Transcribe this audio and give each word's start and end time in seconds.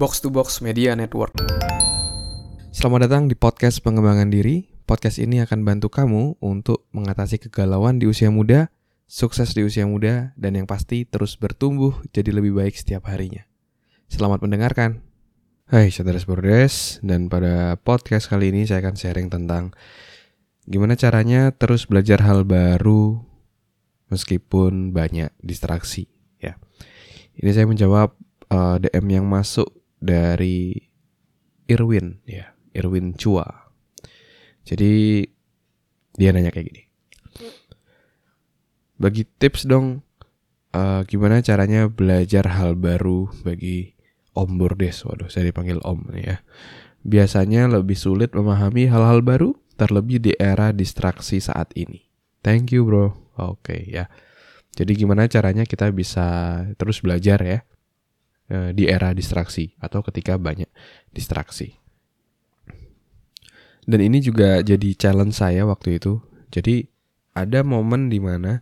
Box 0.00 0.24
to 0.24 0.32
Box 0.32 0.64
Media 0.64 0.96
Network. 0.96 1.36
Selamat 2.72 3.04
datang 3.04 3.28
di 3.28 3.36
podcast 3.36 3.84
pengembangan 3.84 4.32
diri. 4.32 4.64
Podcast 4.88 5.20
ini 5.20 5.44
akan 5.44 5.60
bantu 5.60 5.92
kamu 5.92 6.40
untuk 6.40 6.88
mengatasi 6.96 7.36
kegalauan 7.36 8.00
di 8.00 8.08
usia 8.08 8.32
muda, 8.32 8.72
sukses 9.04 9.52
di 9.52 9.60
usia 9.60 9.84
muda, 9.84 10.32
dan 10.40 10.56
yang 10.56 10.64
pasti 10.64 11.04
terus 11.04 11.36
bertumbuh 11.36 11.92
jadi 12.16 12.32
lebih 12.32 12.56
baik 12.56 12.80
setiap 12.80 13.12
harinya. 13.12 13.44
Selamat 14.08 14.40
mendengarkan. 14.40 15.04
Hai, 15.68 15.92
saudara 15.92 16.16
Bordes, 16.24 16.96
dan 17.04 17.28
pada 17.28 17.76
podcast 17.76 18.32
kali 18.32 18.56
ini 18.56 18.64
saya 18.64 18.80
akan 18.80 18.96
sharing 18.96 19.28
tentang 19.28 19.76
gimana 20.64 20.96
caranya 20.96 21.52
terus 21.52 21.84
belajar 21.84 22.24
hal 22.24 22.48
baru 22.48 23.20
meskipun 24.08 24.96
banyak 24.96 25.28
distraksi 25.44 26.08
ya. 26.40 26.56
Ini 27.36 27.52
saya 27.52 27.68
menjawab 27.68 28.16
eh, 28.48 28.76
DM 28.80 29.20
yang 29.20 29.28
masuk 29.28 29.79
dari 30.00 30.74
Irwin 31.68 32.24
ya, 32.26 32.50
Irwin 32.74 33.14
Chua. 33.14 33.46
Jadi 34.66 35.22
dia 36.16 36.30
nanya 36.34 36.50
kayak 36.50 36.66
gini. 36.72 36.82
Bagi 39.00 39.24
tips 39.24 39.64
dong 39.64 40.04
uh, 40.74 41.06
gimana 41.06 41.40
caranya 41.40 41.86
belajar 41.86 42.48
hal 42.58 42.74
baru 42.76 43.30
bagi 43.46 43.94
Om 44.34 44.60
Bordes. 44.60 45.06
Waduh, 45.06 45.30
saya 45.30 45.48
dipanggil 45.48 45.78
Om 45.80 46.10
nih 46.16 46.24
ya. 46.26 46.36
Biasanya 47.00 47.70
lebih 47.70 47.96
sulit 47.96 48.36
memahami 48.36 48.90
hal-hal 48.90 49.24
baru 49.24 49.56
terlebih 49.80 50.20
di 50.20 50.32
era 50.36 50.76
distraksi 50.76 51.40
saat 51.40 51.72
ini. 51.72 52.04
Thank 52.44 52.76
you, 52.76 52.84
bro. 52.84 53.16
Oke, 53.40 53.72
okay, 53.72 53.80
ya. 53.88 54.04
Jadi 54.76 54.92
gimana 55.00 55.24
caranya 55.26 55.64
kita 55.64 55.88
bisa 55.90 56.60
terus 56.76 57.00
belajar 57.00 57.40
ya 57.40 57.64
eh, 58.50 58.70
di 58.74 58.84
era 58.90 59.14
distraksi 59.14 59.72
atau 59.78 60.02
ketika 60.02 60.36
banyak 60.36 60.68
distraksi. 61.14 61.78
Dan 63.86 64.04
ini 64.04 64.20
juga 64.20 64.60
jadi 64.60 64.94
challenge 64.94 65.38
saya 65.38 65.64
waktu 65.64 66.02
itu. 66.02 66.20
Jadi 66.52 66.84
ada 67.32 67.62
momen 67.62 68.10
di 68.10 68.18
mana 68.20 68.60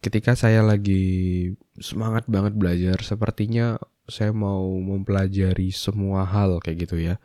ketika 0.00 0.36
saya 0.36 0.64
lagi 0.64 1.52
semangat 1.78 2.28
banget 2.28 2.56
belajar, 2.56 3.00
sepertinya 3.00 3.80
saya 4.06 4.30
mau 4.30 4.70
mempelajari 4.78 5.74
semua 5.74 6.24
hal 6.26 6.62
kayak 6.62 6.88
gitu 6.88 6.96
ya. 7.00 7.18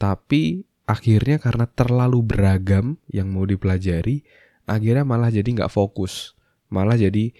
Tapi 0.00 0.64
akhirnya 0.88 1.36
karena 1.36 1.68
terlalu 1.68 2.24
beragam 2.24 2.96
yang 3.12 3.28
mau 3.28 3.44
dipelajari, 3.44 4.24
akhirnya 4.64 5.04
malah 5.04 5.28
jadi 5.28 5.44
nggak 5.44 5.72
fokus, 5.72 6.32
malah 6.72 6.96
jadi 6.96 7.34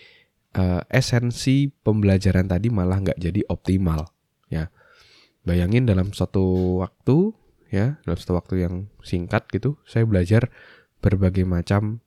uh, 0.58 0.82
esensi 0.90 1.70
pembelajaran 1.70 2.50
tadi 2.50 2.68
malah 2.68 2.98
nggak 2.98 3.18
jadi 3.22 3.46
optimal, 3.46 4.10
ya. 4.50 4.74
Bayangin 5.46 5.86
dalam 5.86 6.10
satu 6.10 6.76
waktu, 6.82 7.32
ya, 7.70 8.02
dalam 8.02 8.18
satu 8.18 8.34
waktu 8.36 8.66
yang 8.66 8.74
singkat 9.06 9.46
gitu, 9.54 9.78
saya 9.86 10.02
belajar 10.04 10.50
berbagai 10.98 11.46
macam 11.46 12.02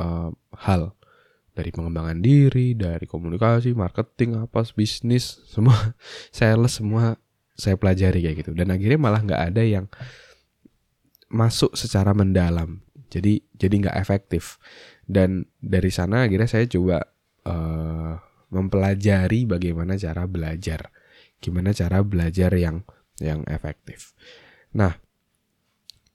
uh, 0.00 0.32
hal 0.56 0.96
dari 1.54 1.70
pengembangan 1.70 2.18
diri, 2.18 2.74
dari 2.74 3.04
komunikasi, 3.06 3.76
marketing, 3.76 4.48
apa, 4.48 4.64
bisnis, 4.74 5.38
semua 5.52 5.94
sales 6.32 6.80
semua 6.80 7.20
saya 7.54 7.78
pelajari 7.78 8.24
kayak 8.24 8.36
gitu. 8.42 8.50
Dan 8.56 8.72
akhirnya 8.72 8.98
malah 8.98 9.22
nggak 9.22 9.42
ada 9.54 9.62
yang 9.62 9.86
masuk 11.30 11.74
secara 11.74 12.14
mendalam 12.14 12.84
jadi 13.14 13.38
jadi 13.54 13.74
nggak 13.86 13.98
efektif 13.98 14.58
dan 15.06 15.46
dari 15.62 15.90
sana 15.94 16.26
akhirnya 16.26 16.50
saya 16.50 16.66
coba 16.66 17.13
uh, 17.44 18.18
mempelajari 18.52 19.48
bagaimana 19.48 19.96
cara 19.96 20.28
belajar. 20.28 20.92
Gimana 21.40 21.76
cara 21.76 22.00
belajar 22.00 22.52
yang 22.56 22.84
yang 23.22 23.46
efektif. 23.46 24.12
Nah 24.74 24.98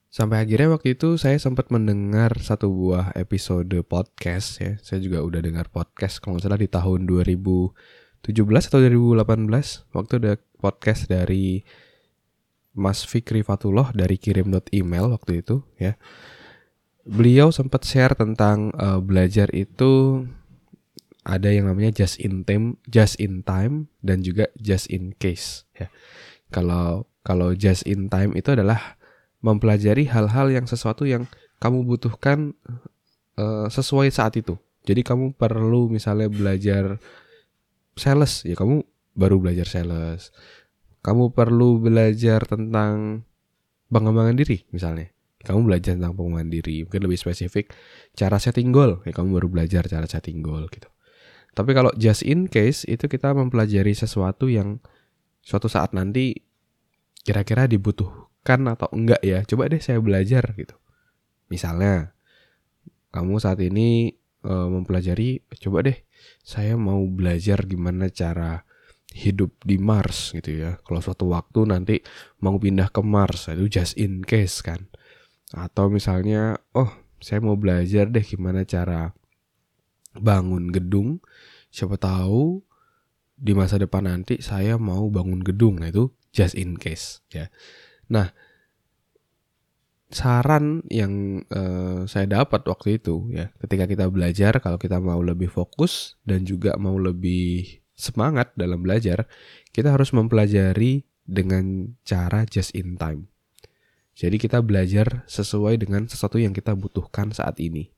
sampai 0.09 0.41
akhirnya 0.41 0.73
waktu 0.73 0.97
itu 0.97 1.21
saya 1.21 1.37
sempat 1.37 1.69
mendengar 1.69 2.33
satu 2.41 2.67
buah 2.73 3.13
episode 3.13 3.77
podcast 3.85 4.57
ya. 4.59 4.73
Saya 4.81 4.99
juga 4.99 5.21
udah 5.21 5.41
dengar 5.43 5.69
podcast 5.69 6.17
kalau 6.19 6.37
nggak 6.37 6.45
salah 6.49 6.59
di 6.59 6.69
tahun 6.69 7.05
2017 7.05 8.69
atau 8.73 8.79
2018 8.81 9.93
waktu 9.93 10.13
ada 10.17 10.33
podcast 10.59 11.05
dari 11.07 11.61
Mas 12.73 13.03
Fikri 13.05 13.41
Fatullah 13.41 13.91
dari 13.91 14.15
kirim 14.17 14.49
email 14.71 15.11
waktu 15.13 15.45
itu 15.45 15.61
ya. 15.77 15.99
Beliau 17.09 17.49
sempat 17.49 17.85
share 17.89 18.13
tentang 18.13 18.69
uh, 18.77 19.01
belajar 19.01 19.49
itu 19.55 20.23
ada 21.27 21.51
yang 21.51 21.67
namanya 21.67 21.91
just 21.91 22.19
in 22.21 22.47
time, 22.47 22.79
just 22.87 23.19
in 23.19 23.43
time 23.43 23.91
dan 24.03 24.23
juga 24.23 24.47
just 24.59 24.87
in 24.87 25.15
case 25.17 25.67
ya. 25.75 25.91
Kalau 26.49 27.05
kalau 27.21 27.53
just 27.53 27.85
in 27.85 28.09
time 28.09 28.33
itu 28.33 28.55
adalah 28.55 28.97
mempelajari 29.43 30.09
hal-hal 30.09 30.51
yang 30.51 30.65
sesuatu 30.65 31.05
yang 31.07 31.29
kamu 31.59 31.85
butuhkan 31.85 32.55
uh, 33.39 33.67
sesuai 33.67 34.09
saat 34.11 34.39
itu. 34.39 34.55
Jadi 34.87 35.05
kamu 35.05 35.35
perlu 35.35 35.91
misalnya 35.91 36.31
belajar 36.31 36.97
sales 37.99 38.47
ya 38.47 38.55
kamu 38.55 38.87
baru 39.19 39.43
belajar 39.43 39.67
sales 39.67 40.31
kamu 41.03 41.35
perlu 41.35 41.83
belajar 41.83 42.47
tentang 42.47 43.27
pengembangan 43.91 44.39
diri 44.39 44.63
misalnya 44.71 45.11
kamu 45.43 45.67
belajar 45.67 45.99
tentang 45.99 46.15
pengembangan 46.15 46.51
diri 46.51 46.87
mungkin 46.87 47.01
lebih 47.03 47.19
spesifik 47.19 47.75
cara 48.15 48.39
setting 48.39 48.71
goal 48.71 49.03
ya 49.03 49.11
kamu 49.11 49.43
baru 49.43 49.47
belajar 49.51 49.83
cara 49.91 50.07
setting 50.07 50.39
goal 50.39 50.67
gitu 50.71 50.87
tapi 51.53 51.71
kalau 51.73 51.91
just 51.97 52.21
in 52.25 52.49
case 52.49 52.85
itu 52.85 53.09
kita 53.09 53.33
mempelajari 53.33 53.93
sesuatu 53.93 54.49
yang 54.49 54.81
suatu 55.41 55.71
saat 55.71 55.95
nanti 55.95 56.45
kira-kira 57.25 57.65
dibutuhkan 57.65 58.65
atau 58.69 58.87
enggak 58.93 59.21
ya 59.21 59.43
coba 59.45 59.69
deh 59.69 59.81
saya 59.81 59.99
belajar 59.99 60.43
gitu 60.55 60.75
misalnya 61.49 62.13
kamu 63.09 63.41
saat 63.41 63.59
ini 63.59 64.13
e, 64.45 64.53
mempelajari 64.53 65.43
coba 65.59 65.89
deh 65.89 65.97
saya 66.45 66.77
mau 66.77 67.01
belajar 67.09 67.65
gimana 67.65 68.07
cara 68.13 68.69
hidup 69.13 69.57
di 69.65 69.81
Mars 69.81 70.33
gitu 70.37 70.53
ya. 70.53 70.77
Kalau 70.85 71.01
suatu 71.01 71.29
waktu 71.33 71.65
nanti 71.69 71.95
mau 72.41 72.57
pindah 72.61 72.93
ke 72.93 73.01
Mars 73.01 73.49
itu 73.49 73.65
just 73.69 73.97
in 73.97 74.21
case 74.21 74.61
kan. 74.61 74.89
Atau 75.53 75.89
misalnya 75.89 76.61
oh 76.77 76.89
saya 77.19 77.41
mau 77.41 77.57
belajar 77.57 78.07
deh 78.07 78.23
gimana 78.23 78.63
cara 78.63 79.11
bangun 80.19 80.69
gedung. 80.69 81.23
Siapa 81.73 81.95
tahu 81.95 82.61
di 83.39 83.55
masa 83.55 83.79
depan 83.79 84.05
nanti 84.05 84.43
saya 84.43 84.75
mau 84.75 85.07
bangun 85.07 85.39
gedung. 85.41 85.79
Nah 85.79 85.89
itu 85.89 86.11
just 86.35 86.53
in 86.53 86.75
case 86.75 87.23
ya. 87.31 87.47
Nah 88.11 88.29
saran 90.09 90.81
yang 90.89 91.45
uh, 91.53 92.09
saya 92.09 92.25
dapat 92.25 92.65
waktu 92.65 92.97
itu 92.97 93.29
ya 93.29 93.53
ketika 93.61 93.85
kita 93.85 94.09
belajar 94.09 94.57
kalau 94.57 94.81
kita 94.81 94.97
mau 94.97 95.21
lebih 95.21 95.53
fokus 95.53 96.17
dan 96.25 96.49
juga 96.49 96.73
mau 96.81 96.97
lebih 96.97 97.79
semangat 97.99 98.55
dalam 98.55 98.79
belajar, 98.79 99.27
kita 99.75 99.91
harus 99.91 100.15
mempelajari 100.15 101.03
dengan 101.27 101.93
cara 102.07 102.47
just 102.47 102.71
in 102.71 102.95
time. 102.95 103.27
Jadi 104.15 104.39
kita 104.39 104.63
belajar 104.63 105.23
sesuai 105.27 105.79
dengan 105.79 106.07
sesuatu 106.07 106.39
yang 106.39 106.55
kita 106.55 106.75
butuhkan 106.75 107.35
saat 107.35 107.59
ini. 107.59 107.91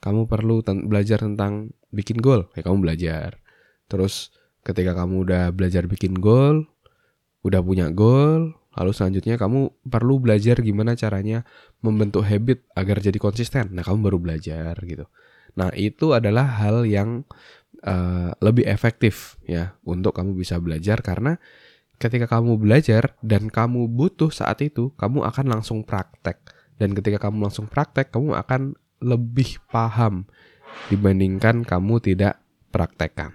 Kamu 0.00 0.26
perlu 0.26 0.64
ten 0.64 0.88
belajar 0.88 1.20
tentang 1.20 1.76
bikin 1.92 2.18
goal, 2.18 2.48
ya 2.56 2.64
kamu 2.64 2.88
belajar. 2.88 3.36
Terus 3.86 4.32
ketika 4.64 4.96
kamu 4.96 5.28
udah 5.28 5.44
belajar 5.52 5.84
bikin 5.84 6.16
goal, 6.16 6.64
udah 7.44 7.60
punya 7.60 7.92
goal, 7.92 8.56
lalu 8.76 8.92
selanjutnya 8.96 9.36
kamu 9.36 9.72
perlu 9.84 10.20
belajar 10.20 10.60
gimana 10.60 10.96
caranya 10.96 11.44
membentuk 11.84 12.24
habit 12.24 12.64
agar 12.76 13.00
jadi 13.00 13.16
konsisten. 13.20 13.76
Nah, 13.76 13.84
kamu 13.84 14.08
baru 14.08 14.18
belajar 14.20 14.76
gitu. 14.84 15.04
Nah, 15.56 15.72
itu 15.74 16.14
adalah 16.14 16.46
hal 16.60 16.86
yang 16.86 17.26
uh, 17.84 18.30
lebih 18.38 18.68
efektif 18.68 19.40
ya 19.44 19.74
untuk 19.82 20.14
kamu 20.14 20.36
bisa 20.36 20.60
belajar 20.62 21.02
karena 21.02 21.40
ketika 22.00 22.24
kamu 22.30 22.56
belajar 22.56 23.12
dan 23.20 23.52
kamu 23.52 23.90
butuh 23.90 24.32
saat 24.32 24.64
itu, 24.64 24.94
kamu 24.96 25.20
akan 25.28 25.46
langsung 25.52 25.84
praktek. 25.84 26.40
Dan 26.80 26.96
ketika 26.96 27.28
kamu 27.28 27.44
langsung 27.44 27.68
praktek, 27.68 28.08
kamu 28.08 28.40
akan 28.40 28.72
lebih 29.00 29.58
paham 29.72 30.28
dibandingkan 30.92 31.66
kamu 31.66 31.98
tidak 32.00 32.38
praktekkan. 32.70 33.34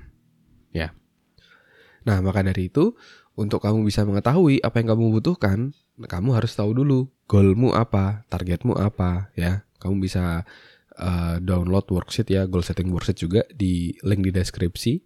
Ya. 0.72 0.96
Nah, 2.08 2.22
maka 2.22 2.46
dari 2.46 2.72
itu, 2.72 2.96
untuk 3.36 3.60
kamu 3.66 3.84
bisa 3.84 4.08
mengetahui 4.08 4.64
apa 4.64 4.80
yang 4.80 4.96
kamu 4.96 5.20
butuhkan, 5.20 5.76
kamu 6.00 6.30
harus 6.38 6.56
tahu 6.56 6.72
dulu 6.72 7.12
goalmu 7.28 7.76
apa, 7.76 8.24
targetmu 8.32 8.78
apa, 8.78 9.34
ya. 9.36 9.68
Kamu 9.82 10.00
bisa 10.00 10.48
uh, 10.98 11.36
download 11.44 11.86
worksheet 11.92 12.32
ya, 12.32 12.48
goal 12.48 12.64
setting 12.64 12.90
worksheet 12.90 13.20
juga 13.20 13.42
di 13.52 13.94
link 14.06 14.24
di 14.24 14.32
deskripsi. 14.32 15.04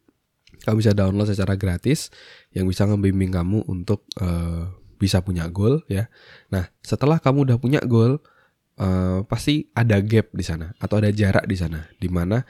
Kamu 0.59 0.75
bisa 0.77 0.91
download 0.91 1.31
secara 1.31 1.55
gratis 1.55 2.11
yang 2.51 2.67
bisa 2.67 2.83
membimbing 2.83 3.31
kamu 3.31 3.63
untuk 3.65 4.03
uh, 4.19 4.67
bisa 4.99 5.23
punya 5.23 5.47
goal 5.47 5.79
ya. 5.87 6.11
Nah, 6.51 6.67
setelah 6.83 7.17
kamu 7.23 7.47
udah 7.47 7.57
punya 7.57 7.79
goal, 7.87 8.19
uh, 8.79 9.21
pasti 9.27 9.67
ada 9.75 9.99
gap 9.99 10.31
di 10.31 10.41
sana 10.41 10.73
atau 10.79 11.03
ada 11.03 11.11
jarak 11.11 11.45
di 11.45 11.55
sana, 11.59 11.85
di 11.99 12.09
mana 12.09 12.41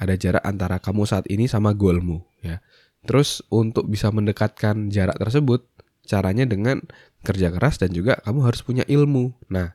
ada 0.00 0.18
jarak 0.18 0.42
antara 0.42 0.82
kamu 0.82 1.06
saat 1.06 1.28
ini 1.30 1.46
sama 1.46 1.76
goalmu 1.76 2.24
ya. 2.42 2.58
Terus 3.04 3.44
untuk 3.52 3.86
bisa 3.92 4.08
mendekatkan 4.08 4.88
jarak 4.88 5.20
tersebut, 5.20 5.68
Caranya 6.04 6.44
dengan 6.44 6.84
kerja 7.24 7.48
keras 7.48 7.80
dan 7.80 7.96
juga 7.96 8.20
kamu 8.20 8.44
harus 8.44 8.60
punya 8.60 8.84
ilmu. 8.84 9.32
Nah, 9.48 9.72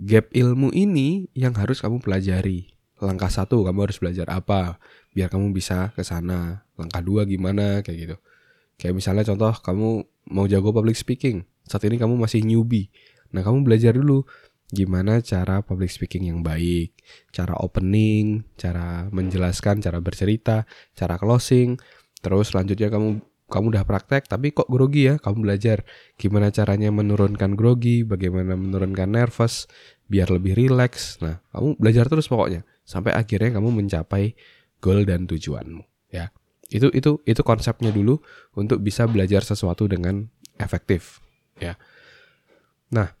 gap 0.00 0.32
ilmu 0.32 0.72
ini 0.72 1.28
yang 1.36 1.52
harus 1.52 1.84
kamu 1.84 2.00
pelajari. 2.00 2.72
Langkah 2.96 3.28
satu, 3.28 3.60
kamu 3.60 3.84
harus 3.84 4.00
belajar 4.00 4.24
apa 4.32 4.80
biar 5.12 5.28
kamu 5.28 5.52
bisa 5.52 5.92
ke 5.92 6.00
sana. 6.00 6.64
Langkah 6.80 7.04
dua 7.04 7.28
gimana 7.28 7.84
kayak 7.84 7.98
gitu. 8.08 8.16
Kayak 8.80 8.94
misalnya 8.96 9.24
contoh 9.28 9.52
kamu 9.60 9.88
mau 10.32 10.48
jago 10.48 10.72
public 10.72 10.96
speaking. 10.96 11.44
Saat 11.68 11.84
ini 11.84 12.00
kamu 12.00 12.16
masih 12.16 12.40
newbie. 12.40 12.88
Nah, 13.36 13.44
kamu 13.44 13.68
belajar 13.68 13.92
dulu 13.92 14.24
gimana 14.70 15.22
cara 15.22 15.62
public 15.62 15.90
speaking 15.90 16.26
yang 16.26 16.40
baik, 16.42 16.94
cara 17.30 17.54
opening, 17.62 18.42
cara 18.58 19.06
menjelaskan, 19.14 19.78
cara 19.78 20.02
bercerita, 20.02 20.66
cara 20.98 21.14
closing. 21.18 21.78
Terus 22.18 22.50
selanjutnya 22.50 22.90
kamu 22.90 23.22
kamu 23.46 23.78
udah 23.78 23.86
praktek 23.86 24.26
tapi 24.26 24.50
kok 24.50 24.66
grogi 24.66 25.06
ya, 25.06 25.22
kamu 25.22 25.46
belajar 25.46 25.86
gimana 26.18 26.50
caranya 26.50 26.90
menurunkan 26.90 27.54
grogi, 27.54 28.02
bagaimana 28.02 28.58
menurunkan 28.58 29.06
nervous 29.06 29.70
biar 30.10 30.34
lebih 30.34 30.58
rileks. 30.58 31.22
Nah, 31.22 31.38
kamu 31.54 31.78
belajar 31.78 32.10
terus 32.10 32.26
pokoknya 32.26 32.66
sampai 32.82 33.14
akhirnya 33.14 33.58
kamu 33.58 33.70
mencapai 33.70 34.34
goal 34.82 35.06
dan 35.06 35.30
tujuanmu, 35.30 35.82
ya. 36.10 36.34
Itu 36.66 36.90
itu 36.90 37.22
itu 37.22 37.42
konsepnya 37.46 37.94
dulu 37.94 38.18
untuk 38.58 38.82
bisa 38.82 39.06
belajar 39.06 39.46
sesuatu 39.46 39.86
dengan 39.86 40.26
efektif, 40.58 41.22
ya. 41.62 41.78
Nah, 42.90 43.14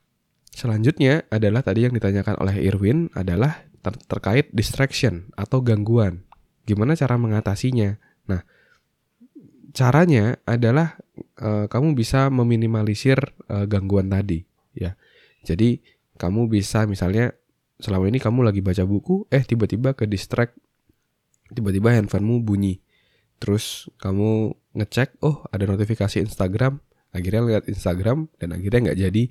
Selanjutnya 0.56 1.28
adalah 1.28 1.60
tadi 1.60 1.84
yang 1.84 1.92
ditanyakan 1.92 2.40
oleh 2.40 2.64
Irwin 2.64 3.12
adalah 3.12 3.68
ter 3.84 3.92
terkait 4.08 4.48
distraction 4.56 5.28
atau 5.36 5.60
gangguan. 5.60 6.24
Gimana 6.64 6.96
cara 6.96 7.20
mengatasinya? 7.20 8.00
Nah, 8.24 8.40
caranya 9.76 10.40
adalah 10.48 10.96
uh, 11.44 11.68
kamu 11.68 11.92
bisa 11.92 12.32
meminimalisir 12.32 13.20
uh, 13.52 13.68
gangguan 13.68 14.08
tadi, 14.08 14.48
ya. 14.72 14.96
Jadi 15.44 15.84
kamu 16.16 16.48
bisa 16.48 16.88
misalnya 16.88 17.36
selama 17.76 18.08
ini 18.08 18.16
kamu 18.16 18.40
lagi 18.40 18.64
baca 18.64 18.88
buku, 18.88 19.28
eh 19.28 19.44
tiba-tiba 19.44 19.92
ke 19.92 20.08
distract, 20.08 20.56
tiba-tiba 21.52 21.92
handphonemu 21.92 22.36
bunyi, 22.40 22.74
terus 23.36 23.92
kamu 24.00 24.56
ngecek, 24.72 25.20
oh 25.20 25.44
ada 25.52 25.68
notifikasi 25.68 26.24
Instagram, 26.24 26.80
akhirnya 27.12 27.42
lihat 27.44 27.64
Instagram 27.68 28.32
dan 28.40 28.56
akhirnya 28.56 28.90
nggak 28.90 28.98
jadi 29.08 29.22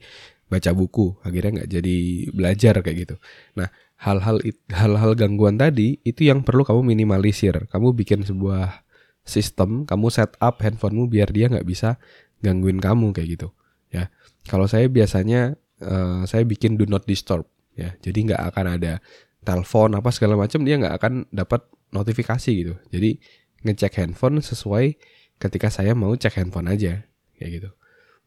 baca 0.46 0.72
buku 0.78 1.18
akhirnya 1.26 1.62
nggak 1.62 1.70
jadi 1.70 1.98
belajar 2.32 2.74
kayak 2.86 2.98
gitu. 3.08 3.16
Nah 3.58 3.70
hal-hal 3.98 4.44
hal-hal 4.70 5.12
gangguan 5.18 5.58
tadi 5.58 5.98
itu 6.06 6.28
yang 6.28 6.46
perlu 6.46 6.62
kamu 6.62 6.96
minimalisir. 6.96 7.66
Kamu 7.72 7.96
bikin 7.98 8.22
sebuah 8.22 8.86
sistem 9.26 9.90
kamu 9.90 10.14
set 10.14 10.38
up 10.38 10.62
handphonemu 10.62 11.10
biar 11.10 11.30
dia 11.34 11.50
nggak 11.50 11.66
bisa 11.66 11.98
gangguin 12.46 12.78
kamu 12.78 13.10
kayak 13.16 13.40
gitu 13.40 13.48
ya. 13.90 14.14
Kalau 14.46 14.70
saya 14.70 14.86
biasanya 14.86 15.58
uh, 15.82 16.24
saya 16.30 16.46
bikin 16.46 16.78
do 16.78 16.86
not 16.86 17.10
disturb 17.10 17.50
ya. 17.74 17.98
Jadi 18.00 18.32
nggak 18.32 18.42
akan 18.54 18.66
ada 18.78 19.02
telepon 19.46 19.94
apa 19.98 20.10
segala 20.14 20.38
macam 20.38 20.62
dia 20.62 20.78
nggak 20.78 20.96
akan 21.02 21.14
dapat 21.34 21.66
notifikasi 21.90 22.52
gitu. 22.52 22.74
Jadi 22.94 23.18
ngecek 23.66 23.98
handphone 23.98 24.46
sesuai 24.46 24.94
ketika 25.42 25.74
saya 25.74 25.98
mau 25.98 26.14
cek 26.14 26.38
handphone 26.38 26.70
aja 26.70 27.02
kayak 27.38 27.52
gitu. 27.62 27.70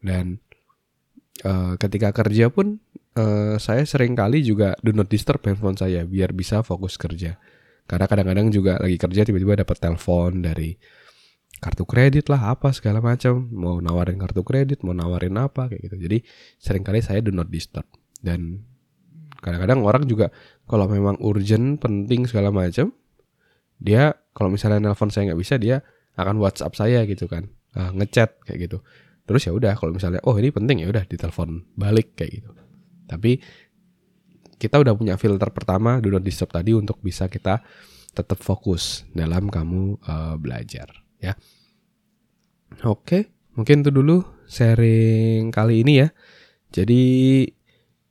Dan 0.03 0.43
uh, 1.45 1.75
ketika 1.79 2.11
kerja 2.11 2.51
pun 2.51 2.83
uh, 3.19 3.57
saya 3.61 3.85
sering 3.85 4.15
kali 4.19 4.43
juga 4.43 4.75
do 4.83 4.95
not 4.95 5.11
disturb 5.11 5.43
handphone 5.45 5.79
saya 5.79 6.03
biar 6.07 6.35
bisa 6.35 6.63
fokus 6.67 6.99
kerja. 6.99 7.39
Karena 7.89 8.05
kadang-kadang 8.05 8.53
juga 8.53 8.77
lagi 8.79 9.01
kerja 9.01 9.25
tiba-tiba 9.25 9.57
dapat 9.65 9.77
telepon 9.81 10.45
dari 10.45 10.77
kartu 11.59 11.89
kredit 11.89 12.29
lah 12.29 12.55
apa 12.55 12.71
segala 12.75 13.01
macam. 13.01 13.49
Mau 13.51 13.81
nawarin 13.81 14.21
kartu 14.21 14.45
kredit 14.45 14.85
mau 14.85 14.93
nawarin 14.93 15.35
apa 15.41 15.73
kayak 15.73 15.89
gitu. 15.89 15.97
Jadi 15.97 16.19
sering 16.61 16.85
kali 16.85 17.01
saya 17.01 17.25
do 17.25 17.33
not 17.33 17.49
disturb. 17.49 17.89
Dan 18.21 18.61
kadang-kadang 19.41 19.87
orang 19.87 20.05
juga 20.05 20.29
kalau 20.69 20.91
memang 20.91 21.17
urgent 21.23 21.79
penting 21.79 22.27
segala 22.27 22.51
macam 22.51 22.91
dia 23.79 24.11
kalau 24.35 24.51
misalnya 24.51 24.91
nelpon 24.91 25.09
saya 25.09 25.31
nggak 25.31 25.41
bisa 25.41 25.55
dia 25.55 25.87
akan 26.19 26.43
WhatsApp 26.43 26.75
saya 26.77 27.07
gitu 27.09 27.31
kan. 27.31 27.49
Uh, 27.77 27.93
ngechat 27.95 28.37
kayak 28.49 28.69
gitu 28.69 28.81
terus 29.29 29.45
ya 29.45 29.53
udah 29.53 29.77
kalau 29.77 29.93
misalnya 29.93 30.25
oh 30.25 30.33
ini 30.41 30.49
penting 30.49 30.81
ya 30.81 30.89
udah 30.89 31.05
ditelepon 31.05 31.77
balik 31.77 32.17
kayak 32.17 32.41
gitu. 32.41 32.51
Tapi 33.05 33.37
kita 34.57 34.81
udah 34.81 34.97
punya 34.97 35.21
filter 35.21 35.53
pertama 35.53 36.01
do 36.01 36.09
not 36.09 36.25
disturb 36.25 36.49
tadi 36.49 36.73
untuk 36.73 36.99
bisa 37.05 37.29
kita 37.29 37.61
tetap 38.17 38.41
fokus 38.41 39.05
dalam 39.13 39.53
kamu 39.53 40.01
uh, 40.09 40.35
belajar 40.41 40.89
ya. 41.21 41.37
Oke 42.89 43.29
mungkin 43.53 43.85
itu 43.85 43.93
dulu 43.93 44.25
sharing 44.49 45.53
kali 45.53 45.85
ini 45.85 46.03
ya. 46.03 46.09
Jadi 46.73 47.03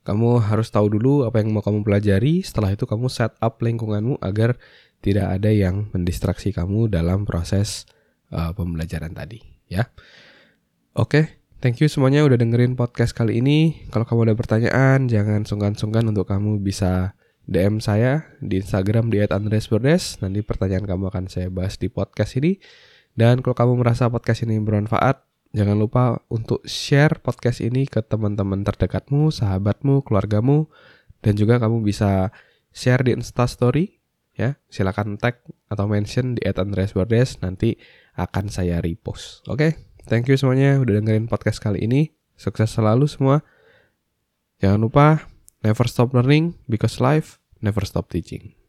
kamu 0.06 0.40
harus 0.40 0.70
tahu 0.70 0.88
dulu 0.88 1.26
apa 1.26 1.42
yang 1.42 1.52
mau 1.52 1.60
kamu 1.60 1.82
pelajari. 1.82 2.40
Setelah 2.46 2.72
itu 2.72 2.86
kamu 2.86 3.10
set 3.10 3.34
up 3.42 3.58
lingkunganmu 3.58 4.22
agar 4.22 4.56
tidak 5.02 5.26
ada 5.38 5.50
yang 5.50 5.90
mendistraksi 5.94 6.50
kamu 6.54 6.90
dalam 6.90 7.22
proses 7.26 7.86
uh, 8.34 8.50
pembelajaran 8.54 9.14
tadi 9.14 9.42
ya 9.68 9.86
Oke, 10.98 11.38
thank 11.62 11.78
you 11.78 11.86
semuanya 11.86 12.26
udah 12.26 12.34
dengerin 12.34 12.74
podcast 12.74 13.14
kali 13.14 13.38
ini. 13.38 13.86
Kalau 13.94 14.02
kamu 14.02 14.26
ada 14.26 14.34
pertanyaan, 14.34 15.06
jangan 15.06 15.46
sungkan-sungkan 15.46 16.02
untuk 16.10 16.26
kamu 16.26 16.58
bisa 16.58 17.14
DM 17.46 17.78
saya 17.78 18.26
di 18.42 18.58
Instagram 18.58 19.06
di 19.06 19.22
@andresberdes. 19.22 20.18
Nanti 20.18 20.42
pertanyaan 20.42 20.90
kamu 20.90 21.14
akan 21.14 21.30
saya 21.30 21.54
bahas 21.54 21.78
di 21.78 21.86
podcast 21.86 22.34
ini. 22.42 22.58
Dan 23.14 23.46
kalau 23.46 23.54
kamu 23.54 23.72
merasa 23.78 24.10
podcast 24.10 24.42
ini 24.42 24.58
bermanfaat, 24.58 25.22
jangan 25.54 25.78
lupa 25.78 26.18
untuk 26.34 26.66
share 26.66 27.22
podcast 27.22 27.62
ini 27.62 27.86
ke 27.86 28.02
teman-teman 28.02 28.66
terdekatmu, 28.66 29.30
sahabatmu, 29.30 30.02
keluargamu, 30.02 30.66
dan 31.22 31.38
juga 31.38 31.62
kamu 31.62 31.78
bisa 31.86 32.34
share 32.74 33.06
di 33.06 33.14
Instastory 33.14 34.02
ya. 34.34 34.58
Silakan 34.66 35.14
tag 35.14 35.46
atau 35.70 35.86
mention 35.86 36.34
di 36.34 36.42
@andresberdes 36.42 37.38
nanti 37.38 37.78
akan 38.18 38.50
saya 38.50 38.82
repost. 38.82 39.46
Oke? 39.46 39.62
Okay? 39.62 39.87
Thank 40.08 40.24
you 40.32 40.40
semuanya 40.40 40.80
udah 40.80 41.04
dengerin 41.04 41.28
podcast 41.28 41.60
kali 41.60 41.84
ini. 41.84 42.16
Sukses 42.32 42.72
selalu 42.72 43.04
semua. 43.04 43.44
Jangan 44.56 44.80
lupa 44.80 45.28
never 45.60 45.84
stop 45.84 46.16
learning 46.16 46.56
because 46.64 46.96
life 46.96 47.36
never 47.60 47.84
stop 47.84 48.08
teaching. 48.08 48.56